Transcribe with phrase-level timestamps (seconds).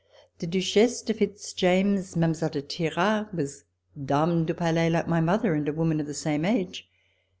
[0.39, 3.65] The Duchesse de Fitz James— Mile, de Thiard— was
[4.03, 6.89] Dame du Palais, like my mother, and a woman of the same age.